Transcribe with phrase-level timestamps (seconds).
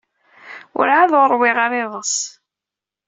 [0.75, 2.15] Werɛad ur ṛwiɣ ara iḍes.